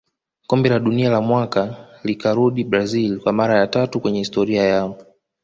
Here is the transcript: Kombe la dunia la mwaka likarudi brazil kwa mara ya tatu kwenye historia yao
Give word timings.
Kombe 0.47 0.69
la 0.69 0.79
dunia 0.79 1.09
la 1.09 1.21
mwaka 1.21 1.87
likarudi 2.03 2.63
brazil 2.63 3.19
kwa 3.19 3.33
mara 3.33 3.55
ya 3.59 3.67
tatu 3.67 3.99
kwenye 3.99 4.19
historia 4.19 4.63
yao 4.63 4.97